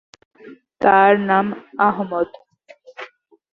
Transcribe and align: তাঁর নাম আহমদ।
তাঁর 0.81 1.11
নাম 1.29 1.45
আহমদ। 1.79 2.29